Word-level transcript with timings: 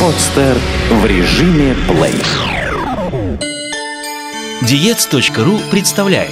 Подстер 0.00 0.56
в 0.90 1.06
режиме 1.06 1.74
плей. 1.88 2.14
Диец.ру 4.62 5.58
представляет 5.70 6.30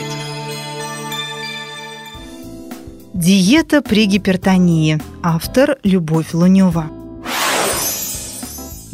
Диета 3.12 3.82
при 3.82 4.06
гипертонии. 4.06 5.00
Автор 5.22 5.78
Любовь 5.82 6.32
Лунева. 6.32 7.03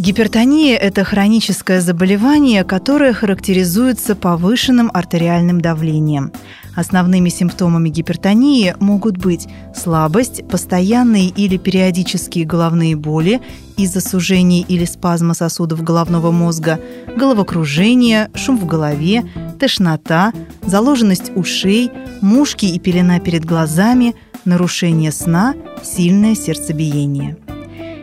Гипертония– 0.00 0.76
это 0.78 1.04
хроническое 1.04 1.82
заболевание, 1.82 2.64
которое 2.64 3.12
характеризуется 3.12 4.16
повышенным 4.16 4.90
артериальным 4.94 5.60
давлением. 5.60 6.32
Основными 6.74 7.28
симптомами 7.28 7.90
гипертонии 7.90 8.74
могут 8.80 9.18
быть 9.18 9.46
слабость, 9.76 10.48
постоянные 10.48 11.28
или 11.28 11.58
периодические 11.58 12.46
головные 12.46 12.96
боли 12.96 13.42
из-за 13.76 14.00
сужений 14.00 14.64
или 14.66 14.86
спазма 14.86 15.34
сосудов 15.34 15.82
головного 15.82 16.30
мозга, 16.30 16.80
головокружение, 17.14 18.30
шум 18.34 18.56
в 18.56 18.64
голове, 18.64 19.28
тошнота, 19.58 20.32
заложенность 20.62 21.30
ушей, 21.36 21.90
мушки 22.22 22.64
и 22.64 22.78
пелена 22.78 23.20
перед 23.20 23.44
глазами, 23.44 24.14
нарушение 24.46 25.12
сна, 25.12 25.54
сильное 25.82 26.34
сердцебиение. 26.34 27.36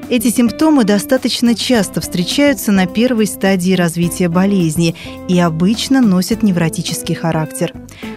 Эти 0.09 0.29
симптомы 0.29 0.85
достаточно 0.85 1.53
часто 1.53 1.99
встречаются 1.99 2.71
на 2.71 2.85
первой 2.85 3.27
стадии 3.27 3.73
развития 3.73 4.29
болезни 4.29 4.95
и 5.27 5.37
обычно 5.37 5.99
носят 5.99 6.43
невротический 6.43 7.13
характер. 7.13 7.73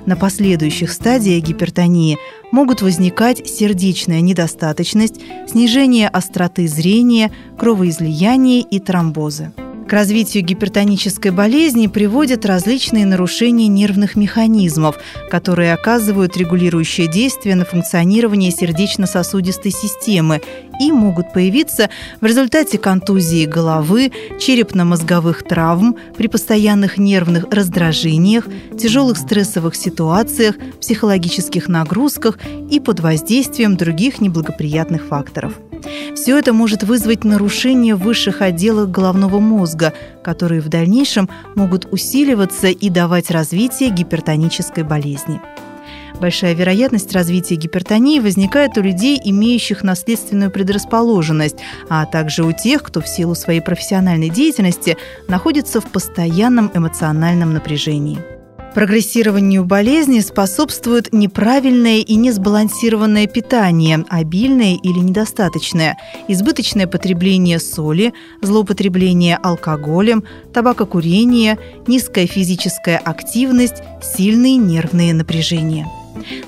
На 0.07 0.15
последующих 0.15 0.93
стадиях 0.93 1.43
гипертонии 1.43 2.17
могут 2.53 2.81
возникать 2.81 3.45
сердечная 3.48 4.21
недостаточность, 4.21 5.21
снижение 5.48 6.09
остроты 6.09 6.69
зрения, 6.69 7.33
кровоизлияние 7.59 8.61
и 8.61 8.79
тромбозы. 8.79 9.53
К 9.91 9.92
развитию 9.94 10.44
гипертонической 10.44 11.33
болезни 11.33 11.88
приводят 11.88 12.46
различные 12.46 13.06
нарушения 13.06 13.66
нервных 13.66 14.14
механизмов, 14.14 14.96
которые 15.28 15.74
оказывают 15.74 16.36
регулирующее 16.36 17.08
действие 17.08 17.56
на 17.56 17.64
функционирование 17.64 18.52
сердечно-сосудистой 18.52 19.72
системы 19.72 20.42
и 20.80 20.92
могут 20.92 21.33
появиться 21.33 21.91
в 22.20 22.24
результате 22.24 22.78
контузии 22.78 23.46
головы, 23.46 24.12
черепно-мозговых 24.38 25.42
травм, 25.42 25.96
при 26.16 26.28
постоянных 26.28 26.96
нервных 26.96 27.46
раздражениях, 27.50 28.46
тяжелых 28.78 29.18
стрессовых 29.18 29.74
ситуациях, 29.74 30.55
психологических 30.80 31.66
нагрузках 31.66 32.38
и 32.70 32.78
под 32.78 33.00
воздействием 33.00 33.77
других 33.77 34.20
неблагоприятных 34.20 35.06
факторов. 35.06 35.55
Все 36.14 36.39
это 36.39 36.53
может 36.53 36.83
вызвать 36.83 37.25
нарушение 37.25 37.95
высших 37.95 38.42
отделах 38.42 38.89
головного 38.91 39.39
мозга, 39.39 39.92
которые 40.23 40.61
в 40.61 40.69
дальнейшем 40.69 41.28
могут 41.55 41.86
усиливаться 41.92 42.69
и 42.69 42.91
давать 42.91 43.31
развитие 43.31 43.91
гипертонической 43.91 44.84
болезни. 44.84 45.41
Большая 46.20 46.55
вероятность 46.55 47.12
развития 47.14 47.55
гипертонии 47.55 48.20
возникает 48.20 48.77
у 48.77 48.83
людей, 48.83 49.19
имеющих 49.25 49.83
наследственную 49.83 50.51
предрасположенность, 50.51 51.56
а 51.89 52.05
также 52.05 52.45
у 52.45 52.53
тех, 52.53 52.83
кто 52.83 53.01
в 53.01 53.08
силу 53.08 53.34
своей 53.34 53.61
профессиональной 53.61 54.28
деятельности 54.28 54.98
находится 55.28 55.81
в 55.81 55.86
постоянном 55.86 56.70
эмоциональном 56.75 57.55
напряжении. 57.55 58.39
Прогрессированию 58.75 59.65
болезни 59.65 60.21
способствует 60.21 61.13
неправильное 61.13 61.99
и 61.99 62.15
несбалансированное 62.15 63.27
питание, 63.27 64.05
обильное 64.09 64.77
или 64.77 64.99
недостаточное, 64.99 65.99
избыточное 66.29 66.87
потребление 66.87 67.59
соли, 67.59 68.15
злоупотребление 68.43 69.37
алкоголем, 69.43 70.23
табакокурение, 70.55 71.59
низкая 71.89 72.29
физическая 72.29 72.98
активность, 72.98 73.83
сильные 74.03 74.57
нервные 74.57 75.14
напряжения. 75.14 75.89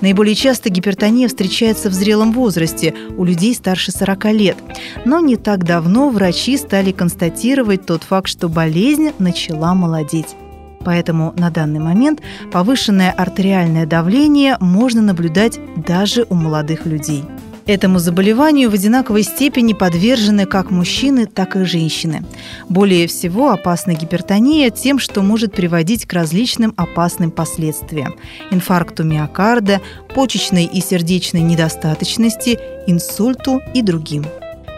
Наиболее 0.00 0.37
часто 0.37 0.71
гипертония 0.71 1.27
встречается 1.27 1.91
в 1.91 1.93
зрелом 1.93 2.32
возрасте, 2.32 2.94
у 3.16 3.25
людей 3.25 3.55
старше 3.55 3.91
40 3.91 4.25
лет. 4.27 4.56
Но 5.05 5.19
не 5.21 5.37
так 5.37 5.65
давно 5.65 6.09
врачи 6.11 6.56
стали 6.56 6.93
констатировать 6.93 7.84
тот 7.84 8.05
факт, 8.05 8.28
что 8.28 8.49
болезнь 8.49 9.11
начала 9.19 9.75
молодеть. 9.75 10.37
Поэтому 10.84 11.32
на 11.37 11.50
данный 11.50 11.81
момент 11.81 12.20
повышенное 12.50 13.10
артериальное 13.10 13.87
давление 13.87 14.56
можно 14.60 15.03
наблюдать 15.03 15.59
даже 15.76 16.26
у 16.28 16.34
молодых 16.34 16.87
людей. 16.87 17.25
Этому 17.66 18.00
заболеванию 18.00 18.70
в 18.70 18.75
одинаковой 18.75 19.22
степени 19.22 19.72
подвержены 19.72 20.47
как 20.47 20.70
мужчины, 20.70 21.26
так 21.26 21.54
и 21.54 21.65
женщины. 21.65 22.25
Более 22.69 23.06
всего 23.06 23.53
опасна 23.53 23.94
гипертония 23.94 24.70
тем, 24.70 24.98
что 24.98 25.22
может 25.22 25.53
приводить 25.53 26.06
к 26.06 26.12
различным 26.12 26.75
опасным 26.76 27.31
последствиям– 27.31 28.16
инфаркту 28.50 29.04
миокарда, 29.04 29.81
почечной 30.12 30.64
и 30.64 30.81
сердечной 30.81 31.43
недостаточности, 31.43 32.59
инсульту 32.88 33.60
и 33.75 33.82
другим. 33.82 34.25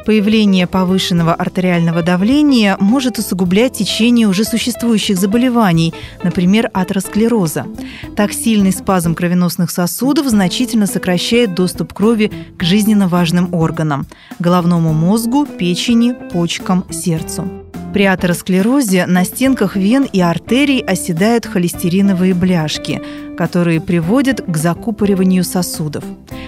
Появление 0.04 0.66
повышенного 0.66 1.34
артериального 1.34 2.02
давления 2.02 2.76
может 2.78 3.18
усугублять 3.18 3.72
течение 3.72 4.28
уже 4.28 4.44
существующих 4.44 5.16
заболеваний, 5.16 5.94
например, 6.22 6.70
атеросклероза. 6.74 7.66
Так 8.14 8.32
сильный 8.32 8.72
спазм 8.72 9.14
кровеносных 9.14 9.70
сосудов 9.70 10.26
значительно 10.28 10.86
сокращает 10.86 11.54
доступ 11.54 11.94
крови 11.94 12.30
к 12.58 12.62
жизненно 12.62 13.08
важным 13.08 13.54
органам– 13.54 14.06
головному 14.38 14.92
мозгу, 14.92 15.46
печени, 15.46 16.14
почкам, 16.32 16.84
сердцу. 16.90 17.63
При 17.94 18.06
атеросклерозе 18.06 19.06
на 19.06 19.24
стенках 19.24 19.76
вен 19.76 20.02
и 20.02 20.20
артерий 20.20 20.80
оседают 20.80 21.46
холестериновые 21.46 22.34
бляшки, 22.34 23.00
которые 23.38 23.80
приводят 23.80 24.40
к 24.44 24.56
закупориванию 24.56 25.44
сосудов. 25.44 26.02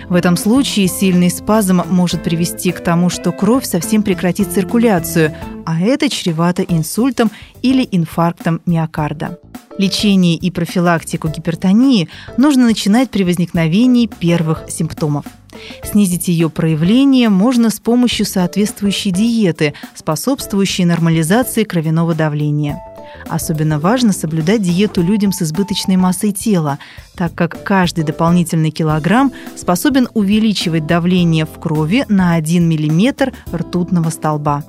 В 0.08 0.14
этом 0.16 0.36
случае 0.36 0.88
сильный 0.88 1.30
спазм 1.30 1.82
может 1.88 2.24
привести 2.24 2.72
к 2.72 2.80
тому, 2.80 3.10
что 3.10 3.30
кровь 3.30 3.64
совсем 3.64 4.02
прекратит 4.02 4.50
циркуляцию, 4.50 5.36
а 5.64 5.80
это 5.80 6.08
чревато 6.08 6.62
инсультом 6.62 7.30
или 7.62 7.86
инфарктом 7.92 8.60
миокарда. 8.66 9.38
Лечение 9.78 10.34
и 10.34 10.50
профилактику 10.50 11.28
гипертонии 11.28 12.08
нужно 12.36 12.64
начинать 12.64 13.10
при 13.10 13.22
возникновении 13.22 14.08
первых 14.08 14.64
симптомов. 14.68 15.26
Снизить 15.84 16.28
ее 16.28 16.50
проявление 16.50 17.28
можно 17.28 17.70
с 17.70 17.80
помощью 17.80 18.26
соответствующей 18.26 19.10
диеты, 19.10 19.74
способствующей 19.94 20.84
нормализации 20.84 21.64
кровяного 21.64 22.14
давления. 22.14 22.82
Особенно 23.28 23.78
важно 23.78 24.12
соблюдать 24.12 24.62
диету 24.62 25.02
людям 25.02 25.32
с 25.32 25.42
избыточной 25.42 25.96
массой 25.96 26.32
тела, 26.32 26.78
так 27.14 27.34
как 27.34 27.62
каждый 27.64 28.04
дополнительный 28.04 28.70
килограмм 28.70 29.32
способен 29.56 30.08
увеличивать 30.14 30.86
давление 30.86 31.46
в 31.46 31.58
крови 31.60 32.04
на 32.08 32.34
1 32.34 32.68
мм 32.68 33.32
ртутного 33.52 34.10
столба. 34.10 34.64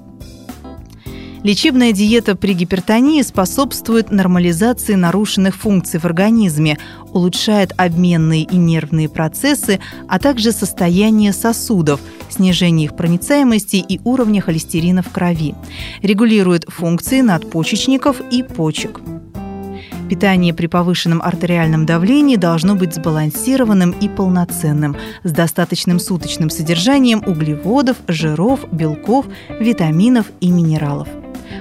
Лечебная 1.47 1.93
диета 1.93 2.35
при 2.35 2.51
гипертонии 2.51 3.21
способствует 3.21 4.11
нормализации 4.11 4.95
нарушенных 4.95 5.55
функций 5.55 5.97
в 5.97 6.03
организме, 6.03 6.77
улучшает 7.13 7.71
обменные 7.77 8.43
и 8.43 8.57
нервные 8.57 9.07
процессы, 9.07 9.79
а 10.09 10.19
также 10.19 10.51
состояние 10.51 11.31
сосудов, 11.31 12.01
снижение 12.27 12.87
их 12.87 12.97
проницаемости 12.97 13.77
и 13.77 14.01
уровня 14.03 14.41
холестерина 14.41 15.01
в 15.01 15.09
крови, 15.09 15.55
регулирует 16.01 16.65
функции 16.67 17.21
надпочечников 17.21 18.19
и 18.29 18.43
почек. 18.43 18.99
Питание 20.09 20.53
при 20.53 20.67
повышенном 20.67 21.21
артериальном 21.21 21.85
давлении 21.85 22.35
должно 22.35 22.75
быть 22.75 22.93
сбалансированным 22.93 23.91
и 23.91 24.09
полноценным, 24.09 24.97
с 25.23 25.31
достаточным 25.31 25.99
суточным 25.99 26.49
содержанием 26.49 27.23
углеводов, 27.25 27.95
жиров, 28.09 28.65
белков, 28.73 29.27
витаминов 29.61 30.25
и 30.41 30.51
минералов. 30.51 31.07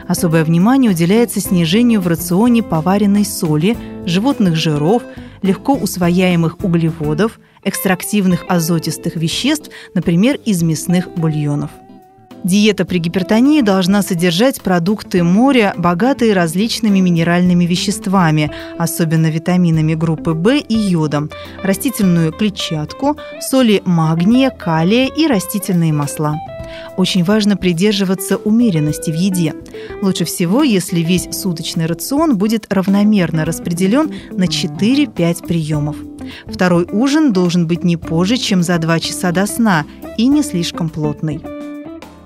Особое 0.08 0.44
внимание 0.44 0.90
уделяется 0.90 1.40
снижению 1.40 2.00
в 2.00 2.06
рационе 2.06 2.62
поваренной 2.62 3.24
соли, 3.24 3.76
животных 4.06 4.56
жиров, 4.56 5.02
легко 5.42 5.74
усвояемых 5.74 6.62
углеводов, 6.62 7.38
экстрактивных 7.64 8.44
азотистых 8.48 9.16
веществ, 9.16 9.70
например, 9.94 10.38
из 10.44 10.62
мясных 10.62 11.08
бульонов. 11.16 11.70
Диета 12.44 12.84
при 12.84 12.98
гипертонии 12.98 13.60
должна 13.60 14.02
содержать 14.02 14.60
продукты 14.60 15.24
моря, 15.24 15.74
богатые 15.76 16.32
различными 16.32 17.00
минеральными 17.00 17.64
веществами, 17.64 18.52
особенно 18.78 19.28
витаминами 19.28 19.94
группы 19.94 20.30
В 20.30 20.54
и 20.56 20.74
йодом, 20.74 21.28
растительную 21.64 22.30
клетчатку, 22.32 23.16
соли 23.40 23.82
магния, 23.84 24.50
калия 24.50 25.08
и 25.08 25.26
растительные 25.26 25.92
масла. 25.92 26.36
Очень 26.96 27.24
важно 27.24 27.56
придерживаться 27.56 28.36
умеренности 28.36 29.10
в 29.10 29.14
еде. 29.14 29.54
Лучше 30.02 30.24
всего, 30.24 30.62
если 30.62 31.00
весь 31.00 31.28
суточный 31.32 31.86
рацион 31.86 32.36
будет 32.36 32.72
равномерно 32.72 33.44
распределен 33.44 34.12
на 34.32 34.44
4-5 34.44 35.46
приемов. 35.46 35.96
Второй 36.46 36.86
ужин 36.90 37.32
должен 37.32 37.66
быть 37.66 37.84
не 37.84 37.96
позже, 37.96 38.36
чем 38.36 38.62
за 38.62 38.78
2 38.78 39.00
часа 39.00 39.32
до 39.32 39.46
сна 39.46 39.84
и 40.18 40.26
не 40.26 40.42
слишком 40.42 40.88
плотный. 40.88 41.40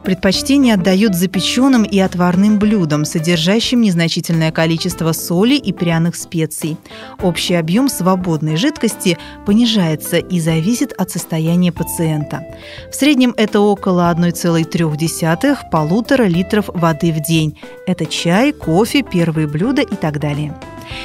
Предпочтение 0.05 0.75
отдают 0.75 1.14
запеченным 1.14 1.82
и 1.82 1.99
отварным 1.99 2.58
блюдам, 2.58 3.05
содержащим 3.05 3.82
незначительное 3.82 4.50
количество 4.50 5.12
соли 5.12 5.56
и 5.56 5.73
пряных 5.73 6.17
специй. 6.17 6.79
Общий 7.23 7.55
объем 7.55 7.88
свободной 7.88 8.56
жидкости 8.56 9.19
понижается 9.44 10.17
и 10.17 10.41
зависит 10.41 10.94
от 10.99 11.11
состояния 11.11 11.70
пациента. 11.70 12.47
В 12.91 12.94
среднем 12.94 13.35
это 13.37 13.61
около 13.61 14.11
1,3-1,5 14.11 16.29
литров 16.29 16.70
воды 16.73 17.12
в 17.12 17.23
день. 17.23 17.58
Это 17.87 18.06
чай, 18.06 18.52
кофе, 18.52 19.02
первые 19.02 19.47
блюда 19.47 19.82
и 19.82 19.97
так 19.97 20.19
далее. 20.19 20.58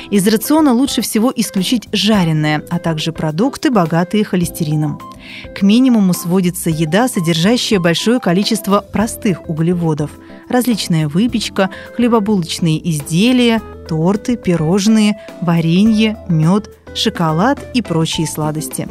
Из 0.09 0.27
рациона 0.27 0.73
лучше 0.73 1.01
всего 1.01 1.31
исключить 1.35 1.89
жареное, 1.91 2.63
а 2.69 2.79
также 2.79 3.11
продукты, 3.11 3.71
богатые 3.71 4.23
холестерином. 4.23 4.99
К 5.55 5.61
минимуму 5.61 6.13
сводится 6.13 6.69
еда, 6.69 7.07
содержащая 7.07 7.79
большое 7.79 8.19
количество 8.19 8.81
простых 8.81 9.49
углеводов. 9.49 10.11
Различная 10.49 11.07
выпечка, 11.07 11.69
хлебобулочные 11.95 12.89
изделия, 12.91 13.61
торты, 13.87 14.37
пирожные, 14.37 15.19
варенье, 15.41 16.17
мед, 16.27 16.69
шоколад 16.95 17.59
и 17.73 17.81
прочие 17.81 18.27
сладости. 18.27 18.87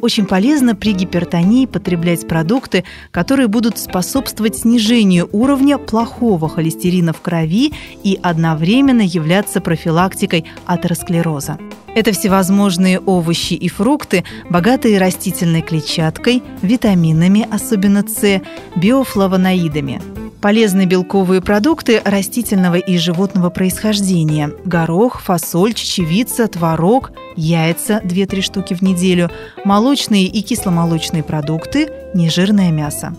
Очень 0.00 0.26
полезно 0.26 0.76
при 0.76 0.92
гипертонии 0.92 1.66
потреблять 1.66 2.26
продукты, 2.28 2.84
которые 3.10 3.48
будут 3.48 3.78
способствовать 3.78 4.58
снижению 4.58 5.28
уровня 5.32 5.76
плохого 5.78 6.48
холестерина 6.48 7.12
в 7.12 7.20
крови 7.20 7.72
и 8.04 8.18
одновременно 8.22 9.02
являться 9.02 9.60
профилактикой 9.60 10.44
атеросклероза. 10.66 11.58
Это 11.94 12.12
всевозможные 12.12 13.00
овощи 13.00 13.54
и 13.54 13.68
фрукты, 13.68 14.24
богатые 14.48 14.98
растительной 14.98 15.62
клетчаткой, 15.62 16.42
витаминами, 16.62 17.46
особенно 17.50 18.06
С, 18.06 18.40
биофлавоноидами– 18.76 20.00
Полезные 20.40 20.86
белковые 20.86 21.40
продукты 21.40 22.00
растительного 22.04 22.76
и 22.76 22.96
животного 22.96 23.50
происхождения– 23.50 24.52
горох, 24.64 25.20
фасоль, 25.20 25.74
чечевица, 25.74 26.46
творог, 26.46 27.10
яйца– 27.34 28.00
2-3 28.04 28.42
штуки 28.42 28.74
в 28.74 28.80
неделю, 28.80 29.30
молочные 29.64 30.26
и 30.26 30.40
кисломолочные 30.42 31.24
продукты, 31.24 31.90
нежирное 32.14 32.70
мясо. 32.70 33.16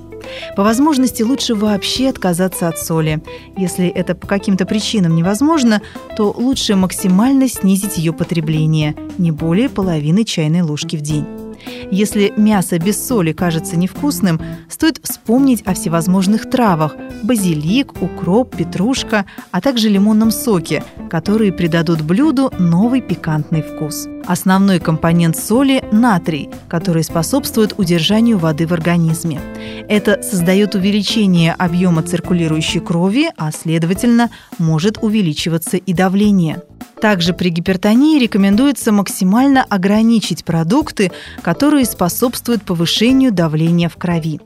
По 0.56 0.64
возможности 0.64 1.22
лучше 1.22 1.56
вообще 1.56 2.08
отказаться 2.08 2.70
от 2.70 2.80
соли. 2.80 3.22
Если 3.58 3.88
это 3.88 4.16
по 4.16 4.26
каким-то 4.26 4.66
причинам 4.66 5.14
невозможно, 5.14 5.82
то 6.16 6.32
лучше 6.32 6.78
максимально 6.78 7.50
снизить 7.50 7.98
ее 7.98 8.14
потребление– 8.14 8.96
не 9.18 9.32
более 9.32 9.68
половины 9.68 10.24
чайной 10.24 10.62
ложки 10.62 10.96
в 10.96 11.02
день. 11.02 11.26
Если 11.92 12.34
мясо 12.38 12.78
без 12.80 13.06
соли 13.06 13.32
кажется 13.32 13.78
невкусным, 13.78 14.42
стоит 14.70 15.00
вспомнить 15.04 15.62
о 15.66 15.74
всевозможных 15.74 16.50
травах– 16.50 16.96
базилик, 17.24 18.02
укроп, 18.02 18.56
петрушка, 18.56 19.26
а 19.52 19.62
также 19.62 19.90
лимонном 19.90 20.32
соке, 20.32 20.84
которые 21.10 21.52
придадут 21.52 22.02
блюду 22.02 22.52
новый 22.60 23.02
пикантный 23.02 23.62
вкус. 23.62 24.08
Основной 24.26 24.80
компонент 24.80 25.38
соли– 25.38 25.84
натрий, 25.92 26.50
который 26.68 27.04
способствует 27.04 27.74
удержанию 27.78 28.38
воды 28.38 28.68
в 28.68 28.74
организме. 28.74 29.42
Это 29.88 30.22
создает 30.22 30.76
увеличение 30.76 31.54
объема 31.54 32.04
циркулирующей 32.04 32.80
крови, 32.80 33.32
а 33.38 33.52
следовательно, 33.52 34.30
может 34.58 35.00
увеличиваться 35.02 35.78
и 35.78 35.94
давление. 35.94 36.62
Также 37.02 37.34
при 37.34 37.50
гипертонии 37.50 38.20
рекомендуется 38.20 38.92
максимально 38.92 39.64
ограничить 39.64 40.44
продукты, 40.44 41.12
которые 41.42 41.86
способствуют 41.86 42.64
повышению 42.64 43.32
давления 43.32 43.90
в 43.90 43.96
крови. 43.96 44.42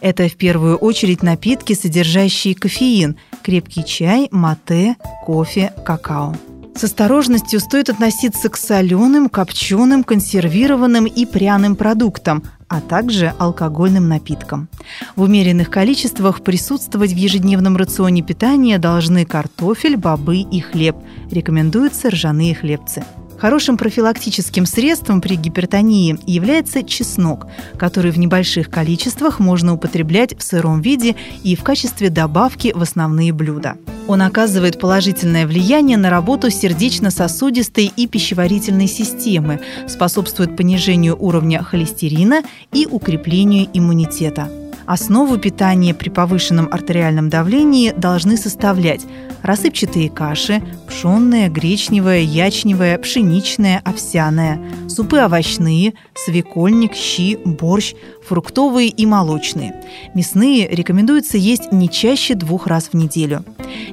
Это 0.00 0.28
в 0.28 0.36
первую 0.36 0.76
очередь 0.76 1.22
напитки, 1.22 1.74
содержащие 1.74 2.54
кофеин– 2.54 3.18
крепкий 3.42 3.84
чай, 3.84 4.28
мате, 4.30 4.96
кофе, 5.24 5.72
какао. 5.84 6.34
С 6.78 6.84
осторожностью 6.84 7.58
стоит 7.58 7.90
относиться 7.90 8.48
к 8.48 8.56
соленым, 8.56 9.28
копченым, 9.28 10.04
консервированным 10.04 11.06
и 11.06 11.26
пряным 11.26 11.74
продуктам, 11.74 12.44
а 12.68 12.80
также 12.80 13.34
алкогольным 13.36 14.08
напиткам. 14.08 14.68
В 15.16 15.22
умеренных 15.22 15.70
количествах 15.70 16.40
присутствовать 16.44 17.12
в 17.12 17.16
ежедневном 17.16 17.76
рационе 17.76 18.22
питания 18.22 18.78
должны 18.78 19.26
картофель, 19.26 19.96
бобы 19.96 20.36
и 20.36 20.60
хлеб. 20.60 20.94
Рекомендуются 21.32 22.10
ржаные 22.10 22.54
хлебцы. 22.54 23.02
Хорошим 23.38 23.76
профилактическим 23.76 24.66
средством 24.66 25.20
при 25.20 25.36
гипертонии 25.36 26.18
является 26.26 26.82
чеснок, 26.82 27.46
который 27.78 28.10
в 28.10 28.18
небольших 28.18 28.68
количествах 28.68 29.38
можно 29.38 29.74
употреблять 29.74 30.36
в 30.36 30.42
сыром 30.42 30.82
виде 30.82 31.14
и 31.44 31.54
в 31.54 31.62
качестве 31.62 32.10
добавки 32.10 32.72
в 32.74 32.82
основные 32.82 33.32
блюда. 33.32 33.76
Он 34.08 34.22
оказывает 34.22 34.80
положительное 34.80 35.46
влияние 35.46 35.98
на 35.98 36.10
работу 36.10 36.50
сердечно-сосудистой 36.50 37.92
и 37.94 38.08
пищеварительной 38.08 38.88
системы, 38.88 39.60
способствует 39.86 40.56
понижению 40.56 41.16
уровня 41.16 41.62
холестерина 41.62 42.42
и 42.72 42.86
укреплению 42.90 43.68
иммунитета. 43.72 44.48
Основу 44.88 45.36
питания 45.36 45.92
при 45.92 46.08
повышенном 46.08 46.66
артериальном 46.72 47.28
давлении 47.28 47.92
должны 47.94 48.38
составлять 48.38 49.02
рассыпчатые 49.42 50.08
каши, 50.08 50.62
пшенная, 50.88 51.50
гречневая, 51.50 52.20
ячневая, 52.20 52.96
пшеничная, 52.96 53.82
овсяная, 53.84 54.58
супы 54.88 55.18
овощные, 55.18 55.92
свекольник, 56.14 56.94
щи, 56.94 57.38
борщ, 57.44 57.92
фруктовые 58.26 58.88
и 58.88 59.04
молочные. 59.04 59.74
Мясные 60.14 60.66
рекомендуется 60.66 61.36
есть 61.36 61.70
не 61.70 61.90
чаще 61.90 62.34
двух 62.34 62.66
раз 62.66 62.88
в 62.90 62.94
неделю. 62.94 63.44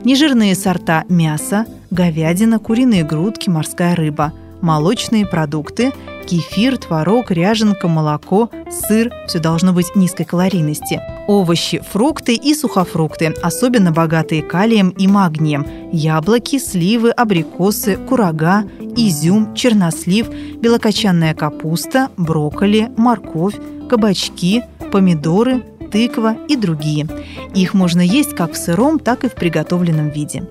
Нежирные 0.05 0.55
сорта 0.55 1.03
мяса, 1.09 1.65
говядина, 1.91 2.57
куриные 2.57 3.03
грудки, 3.03 3.49
морская 3.49 3.97
рыба– 3.97 4.31
молочные 4.65 5.27
продукты, 5.27 5.93
кефир, 6.25 6.77
творог, 6.77 7.29
ряженка, 7.29 7.87
молоко, 7.87 8.49
сыр– 8.71 9.13
все 9.27 9.37
должно 9.37 9.73
быть 9.73 9.95
низкой 9.95 10.25
калорийности. 10.25 10.99
Овощи, 11.27 11.83
фрукты 11.91 12.33
и 12.33 12.55
сухофрукты, 12.55 13.27
особенно 13.43 13.91
богатые 13.91 14.41
калием 14.41 14.89
и 14.89 15.07
магнием. 15.07 15.67
Яблоки, 15.91 16.57
сливы, 16.57 17.11
абрикосы, 17.11 17.97
курага, 17.97 18.63
изюм, 18.95 19.53
чернослив, 19.53 20.29
белокочанная 20.29 21.35
капуста, 21.35 22.09
брокколи, 22.17 22.91
морковь, 22.97 23.55
кабачки, 23.87 24.63
помидоры, 24.91 25.63
тыква 25.91 26.35
и 26.47 26.55
другие. 26.55 27.07
Их 27.53 27.75
можно 27.75 28.01
есть 28.01 28.35
как 28.35 28.53
в 28.53 28.57
сыром, 28.57 28.97
так 28.97 29.23
и 29.23 29.29
в 29.29 29.35
приготовленном 29.35 30.09
виде. 30.09 30.43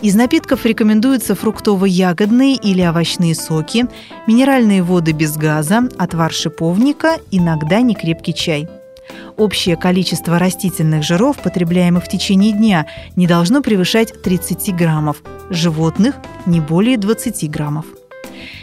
Из 0.00 0.14
напитков 0.14 0.66
рекомендуются 0.66 1.34
фруктово-ягодные 1.34 2.56
или 2.56 2.82
овощные 2.82 3.34
соки, 3.34 3.86
минеральные 4.26 4.82
воды 4.82 5.12
без 5.12 5.36
газа, 5.36 5.88
отвар 5.98 6.32
шиповника, 6.32 7.18
иногда 7.30 7.80
некрепкий 7.80 8.34
чай. 8.34 8.68
Общее 9.36 9.76
количество 9.76 10.38
растительных 10.38 11.02
жиров, 11.02 11.38
потребляемых 11.38 12.04
в 12.04 12.08
течение 12.08 12.52
дня, 12.52 12.86
не 13.16 13.26
должно 13.26 13.62
превышать 13.62 14.22
30 14.22 14.74
граммов, 14.74 15.22
животных– 15.50 16.16
не 16.46 16.60
более 16.60 16.96
20 16.96 17.50
граммов. 17.50 17.86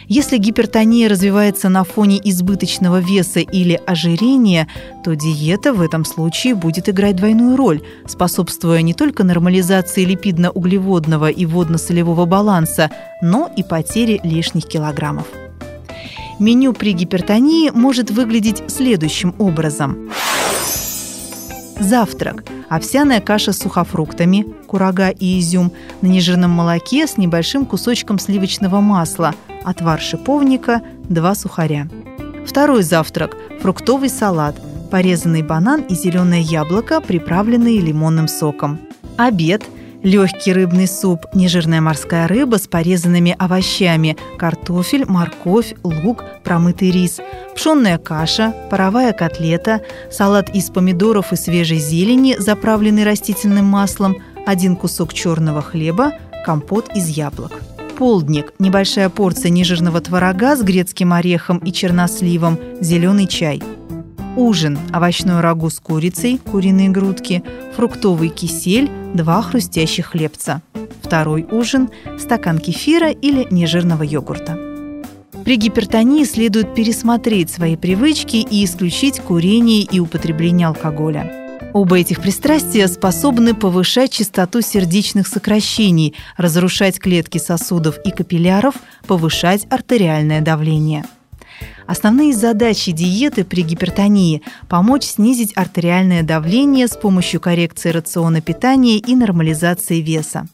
Если 0.09 0.37
гипертония 0.37 1.07
развивается 1.07 1.69
на 1.69 1.83
фоне 1.83 2.19
избыточного 2.23 2.99
веса 2.99 3.41
или 3.41 3.79
ожирения, 3.85 4.67
то 5.03 5.13
диета 5.13 5.71
в 5.71 5.83
этом 5.83 6.03
случае 6.03 6.55
будет 6.55 6.89
играть 6.89 7.15
двойную 7.15 7.55
роль, 7.55 7.83
способствуя 8.07 8.81
не 8.81 8.95
только 8.95 9.23
нормализации 9.23 10.05
липидно-углеводного 10.05 11.29
и 11.29 11.45
водно-солевого 11.45 12.25
баланса, 12.25 12.89
но 13.21 13.51
и 13.55 13.61
потере 13.61 14.19
лишних 14.23 14.65
килограммов. 14.65 15.27
Меню 16.39 16.73
при 16.73 16.93
гипертонии 16.93 17.69
может 17.69 18.09
выглядеть 18.09 18.63
следующим 18.67 19.35
образом. 19.37 20.09
Завтрак. 21.79 22.43
Овсяная 22.69 23.19
каша 23.19 23.51
с 23.51 23.59
сухофруктами, 23.59 24.45
курага 24.67 25.09
и 25.09 25.39
изюм 25.39 25.71
на 26.01 26.07
нежирном 26.07 26.51
молоке 26.51 27.07
с 27.07 27.17
небольшим 27.17 27.65
кусочком 27.65 28.19
сливочного 28.19 28.79
масла, 28.79 29.33
отвар 29.65 29.99
шиповника, 29.99 30.81
два 31.09 31.33
сухаря. 31.33 31.87
Второй 32.45 32.83
завтрак– 32.83 33.35
фруктовый 33.61 34.09
салат, 34.09 34.55
порезанный 34.91 35.41
банан 35.41 35.81
и 35.81 35.95
зеленое 35.95 36.41
яблоко, 36.41 37.01
приправленные 37.01 37.79
лимонным 37.79 38.27
соком. 38.27 38.79
Обед– 39.17 39.63
легкий 40.03 40.53
рыбный 40.53 40.87
суп, 40.87 41.25
нежирная 41.33 41.81
морская 41.81 42.27
рыба 42.27 42.57
с 42.57 42.67
порезанными 42.67 43.35
овощами, 43.37 44.17
картофель, 44.37 45.05
морковь, 45.05 45.75
лук, 45.83 46.23
промытый 46.43 46.91
рис, 46.91 47.19
пшенная 47.55 47.97
каша, 47.97 48.53
паровая 48.69 49.13
котлета, 49.13 49.81
салат 50.11 50.49
из 50.55 50.69
помидоров 50.69 51.33
и 51.33 51.35
свежей 51.35 51.79
зелени, 51.79 52.35
заправленный 52.37 53.03
растительным 53.03 53.65
маслом, 53.65 54.17
один 54.45 54.75
кусок 54.75 55.13
черного 55.13 55.61
хлеба, 55.61 56.13
компот 56.45 56.95
из 56.95 57.07
яблок. 57.07 57.51
Полдник– 57.97 58.53
небольшая 58.59 59.09
порция 59.09 59.49
нежирного 59.49 59.99
творога 59.99 60.55
с 60.55 60.61
грецким 60.61 61.11
орехом 61.11 61.57
и 61.57 61.73
черносливом, 61.73 62.57
зеленый 62.79 63.27
чай– 63.27 63.61
Ужин– 64.39 64.79
овощное 64.93 65.41
рагу 65.41 65.69
с 65.69 65.81
курицей, 65.81 66.37
куриные 66.37 66.87
грудки, 66.87 67.43
фруктовый 67.75 68.29
кисель, 68.29 68.89
два 69.13 69.41
хрустящих 69.41 70.05
хлебца. 70.05 70.61
Второй 71.03 71.45
ужин– 71.51 71.89
стакан 72.17 72.59
кефира 72.59 73.11
или 73.11 73.45
нежирного 73.51 74.03
йогурта. 74.03 74.57
При 75.43 75.57
гипертонии 75.57 76.23
следует 76.23 76.73
пересмотреть 76.73 77.49
свои 77.49 77.75
привычки 77.75 78.37
и 78.37 78.63
исключить 78.63 79.19
курение 79.19 79.81
и 79.81 79.99
употребление 79.99 80.67
алкоголя. 80.67 81.69
Оба 81.73 81.99
этих 81.99 82.21
пристрастия 82.21 82.87
способны 82.87 83.53
повышать 83.53 84.13
частоту 84.13 84.61
сердечных 84.61 85.27
сокращений, 85.27 86.15
разрушать 86.37 86.97
клетки 86.97 87.39
сосудов 87.39 87.97
и 88.05 88.11
капилляров, 88.11 88.75
повышать 89.05 89.67
артериальное 89.69 90.39
давление– 90.39 91.03
Основные 91.87 92.33
задачи 92.33 92.91
диеты 92.91 93.43
при 93.43 93.61
гипертонии– 93.61 94.41
помочь 94.69 95.05
снизить 95.05 95.53
артериальное 95.55 96.21
давление 96.23 96.87
с 96.87 96.95
помощью 96.95 97.39
коррекции 97.39 97.89
рациона 97.89 98.41
питания 98.41 98.97
и 98.97 99.15
нормализации 99.15 100.01
веса. 100.01 100.47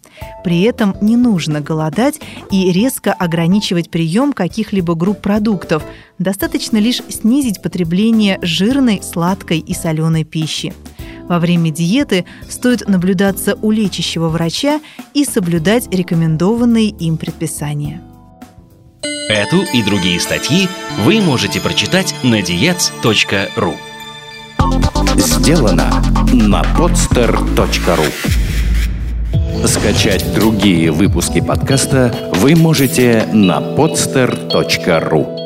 При 0.44 0.62
этом 0.62 0.96
не 1.02 1.18
нужно 1.18 1.60
голодать 1.60 2.22
и 2.52 2.72
резко 2.72 3.12
ограничивать 3.12 3.90
прием 3.90 4.32
каких-либо 4.32 4.96
групп 4.96 5.22
продуктов. 5.22 5.84
Достаточно 6.20 6.78
лишь 6.78 7.02
снизить 7.10 7.62
потребление 7.62 8.40
жирной, 8.42 9.02
сладкой 9.04 9.60
и 9.60 9.74
соленой 9.74 10.24
пищи. 10.24 10.74
Во 11.28 11.40
время 11.40 11.72
диеты 11.72 12.26
стоит 12.48 12.88
наблюдаться 12.88 13.58
у 13.62 13.72
лечащего 13.72 14.30
врача 14.30 14.80
и 15.14 15.26
соблюдать 15.26 15.94
рекомендованные 15.94 16.90
им 16.90 17.18
предписания. 17.18 18.02
Эту 19.30 19.64
и 19.74 19.82
другие 19.82 20.20
статьи 20.20 20.70
вы 21.00 21.20
можете 21.20 21.60
прочитать 21.60 22.14
на 22.22 22.42
diets.ru 22.42 23.76
Сделано 25.18 26.04
на 26.32 26.62
podster.ru 26.62 28.06
Скачать 29.68 30.32
другие 30.36 30.92
выпуски 30.92 31.42
подкаста 31.42 32.14
вы 32.36 32.56
можете 32.56 33.28
на 33.34 33.60
podster.ru 33.60 35.45